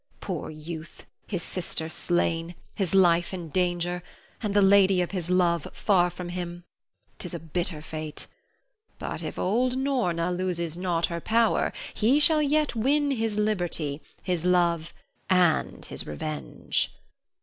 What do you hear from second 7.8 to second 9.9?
fate. But, if old